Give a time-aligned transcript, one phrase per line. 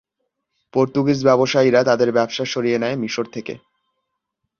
[0.73, 3.53] Portuguese ব্যবসায়ীরা তাদের ব্যবসা সরিয়ে নেয় মিশর থেকে।